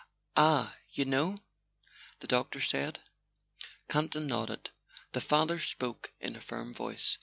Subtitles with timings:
[0.35, 1.35] "Ah—you know?"
[2.21, 3.01] the doctor said.
[3.87, 4.71] Campton nodded.
[5.11, 7.19] The father spoke in a firm voice.